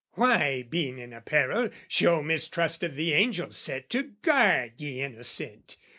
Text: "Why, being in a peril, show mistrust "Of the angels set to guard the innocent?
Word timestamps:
"Why, 0.13 0.63
being 0.67 0.97
in 0.97 1.13
a 1.13 1.21
peril, 1.21 1.69
show 1.87 2.23
mistrust 2.23 2.81
"Of 2.81 2.95
the 2.95 3.13
angels 3.13 3.55
set 3.55 3.87
to 3.91 4.01
guard 4.23 4.79
the 4.79 4.99
innocent? 4.99 5.77